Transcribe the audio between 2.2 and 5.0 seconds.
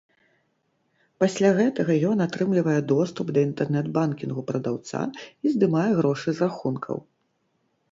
атрымлівае доступ да інтэрнэт-банкінгу прадаўца